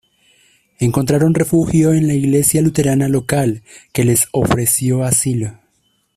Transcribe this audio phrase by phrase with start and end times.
[0.79, 3.61] Encontraron refugio en la Iglesia luterana local
[3.93, 5.59] que les ofreció asilo.